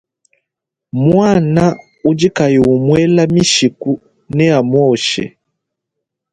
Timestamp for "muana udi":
1.03-2.27